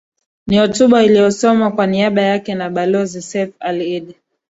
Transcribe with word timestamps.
Ni 0.47 0.57
hotuba 0.57 1.03
iliyosomwa 1.03 1.71
kwa 1.71 1.87
niaba 1.87 2.21
yake 2.21 2.55
na 2.55 2.69
Balozi 2.69 3.21
Seif 3.21 3.53
Ali 3.59 3.95
Iddi 3.95 4.15